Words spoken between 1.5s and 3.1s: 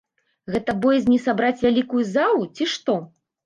вялікую залу, ці што?